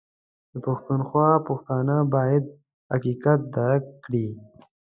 [0.51, 2.43] ده پښتونخوا پښتانه بايد
[2.91, 4.27] حقيقت درک کړي